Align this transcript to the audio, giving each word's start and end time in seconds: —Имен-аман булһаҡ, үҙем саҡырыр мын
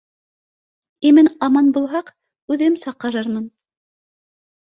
—Имен-аман 1.09 1.67
булһаҡ, 1.75 2.09
үҙем 2.55 2.79
саҡырыр 2.85 3.31
мын 3.37 3.43